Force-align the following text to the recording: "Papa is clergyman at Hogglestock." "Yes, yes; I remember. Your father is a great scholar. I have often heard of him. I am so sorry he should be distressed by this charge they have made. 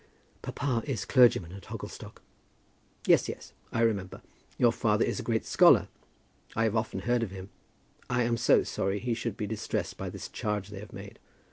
"Papa 0.41 0.81
is 0.87 1.05
clergyman 1.05 1.51
at 1.51 1.65
Hogglestock." 1.67 2.23
"Yes, 3.05 3.29
yes; 3.29 3.53
I 3.71 3.81
remember. 3.81 4.23
Your 4.57 4.71
father 4.71 5.05
is 5.05 5.19
a 5.19 5.21
great 5.21 5.45
scholar. 5.45 5.89
I 6.55 6.63
have 6.63 6.75
often 6.75 7.01
heard 7.01 7.21
of 7.21 7.29
him. 7.29 7.51
I 8.09 8.23
am 8.23 8.35
so 8.35 8.63
sorry 8.63 8.97
he 8.97 9.13
should 9.13 9.37
be 9.37 9.45
distressed 9.45 9.97
by 9.97 10.09
this 10.09 10.27
charge 10.27 10.69
they 10.69 10.79
have 10.79 10.91
made. 10.91 11.19